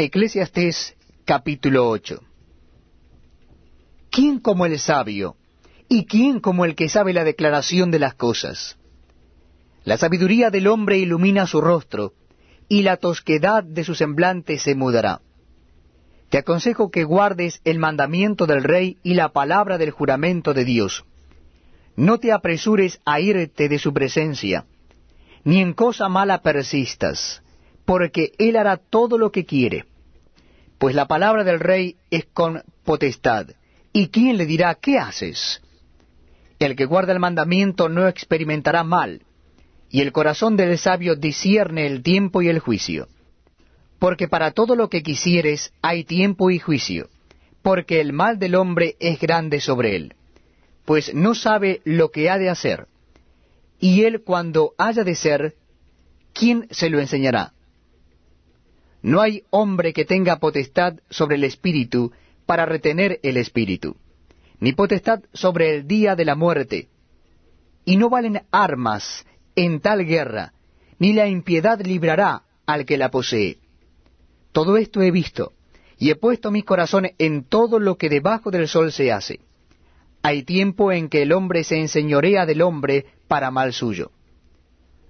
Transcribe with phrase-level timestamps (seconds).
[0.00, 2.22] Eclesiastés capítulo 8
[4.12, 5.34] ¿Quién como el sabio?
[5.88, 8.78] ¿Y quién como el que sabe la declaración de las cosas?
[9.82, 12.12] La sabiduría del hombre ilumina su rostro,
[12.68, 15.20] y la tosquedad de su semblante se mudará.
[16.28, 21.06] Te aconsejo que guardes el mandamiento del rey y la palabra del juramento de Dios.
[21.96, 24.64] No te apresures a irte de su presencia,
[25.42, 27.42] ni en cosa mala persistas,
[27.88, 29.86] porque él hará todo lo que quiere.
[30.76, 33.46] Pues la palabra del rey es con potestad,
[33.94, 35.62] ¿y quién le dirá qué haces?
[36.58, 39.22] El que guarda el mandamiento no experimentará mal,
[39.88, 43.08] y el corazón del sabio discierne el tiempo y el juicio.
[43.98, 47.08] Porque para todo lo que quisieres hay tiempo y juicio,
[47.62, 50.14] porque el mal del hombre es grande sobre él,
[50.84, 52.86] pues no sabe lo que ha de hacer.
[53.80, 55.54] Y él cuando haya de ser,
[56.34, 57.54] ¿quién se lo enseñará?
[59.02, 62.12] No hay hombre que tenga potestad sobre el espíritu
[62.46, 63.96] para retener el espíritu,
[64.60, 66.88] ni potestad sobre el día de la muerte.
[67.84, 70.52] Y no valen armas en tal guerra,
[70.98, 73.58] ni la impiedad librará al que la posee.
[74.52, 75.52] Todo esto he visto,
[75.98, 79.40] y he puesto mi corazón en todo lo que debajo del sol se hace.
[80.22, 84.10] Hay tiempo en que el hombre se enseñorea del hombre para mal suyo.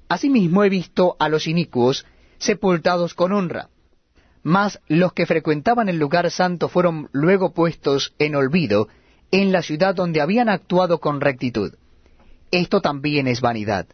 [0.09, 2.07] Asimismo he visto a los inicuos
[2.39, 3.69] sepultados con honra,
[4.43, 8.89] mas los que frecuentaban el lugar santo fueron luego puestos en olvido
[9.31, 11.75] en la ciudad donde habían actuado con rectitud.
[12.51, 13.87] Esto también es vanidad.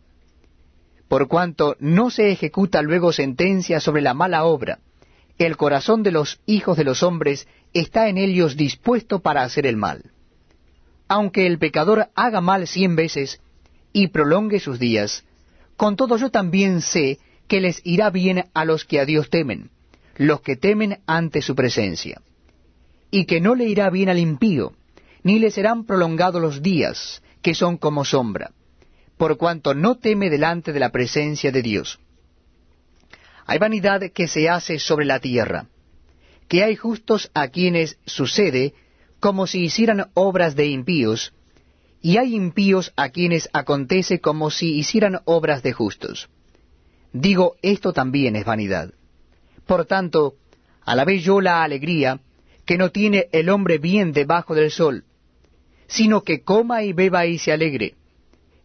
[1.09, 4.79] Por cuanto no se ejecuta luego sentencia sobre la mala obra,
[5.39, 9.77] el corazón de los hijos de los hombres está en ellos dispuesto para hacer el
[9.77, 10.13] mal.
[11.09, 13.41] Aunque el pecador haga mal cien veces
[13.93, 15.25] y prolongue sus días,
[15.77, 19.71] con todo yo también sé que les irá bien a los que a Dios temen,
[20.17, 22.21] los que temen ante su presencia,
[23.11, 24.73] y que no le irá bien al impío,
[25.23, 28.53] ni le serán prolongados los días, que son como sombra,
[29.17, 31.99] por cuanto no teme delante de la presencia de Dios.
[33.47, 35.67] Hay vanidad que se hace sobre la tierra,
[36.49, 38.75] que hay justos a quienes sucede
[39.21, 41.33] como si hicieran obras de impíos,
[42.03, 46.29] y hay impíos a quienes acontece como si hicieran obras de justos.
[47.15, 48.93] Digo, esto también es vanidad.
[49.67, 50.35] Por tanto,
[50.85, 52.21] alabé yo la alegría
[52.67, 55.05] que no tiene el hombre bien debajo del sol,
[55.87, 57.95] sino que coma y beba y se alegre,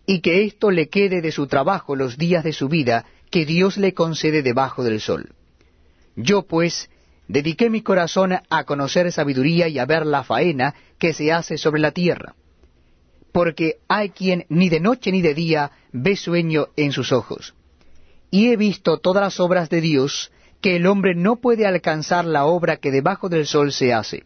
[0.06, 3.78] y que esto le quede de su trabajo los días de su vida que Dios
[3.78, 5.34] le concede debajo del sol.
[6.16, 6.90] Yo, pues,
[7.28, 11.82] dediqué mi corazón a conocer sabiduría y a ver la faena que se hace sobre
[11.82, 12.36] la tierra,
[13.32, 17.54] porque hay quien ni de noche ni de día ve sueño en sus ojos.
[18.32, 20.32] Y he visto todas las obras de Dios,
[20.62, 24.26] que el hombre no puede alcanzar la obra que debajo del sol se hace.